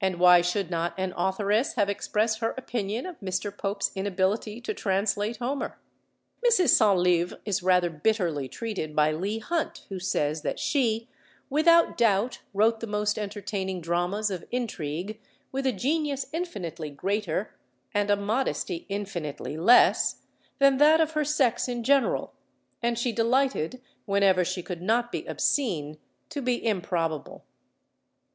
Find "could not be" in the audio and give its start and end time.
24.62-25.26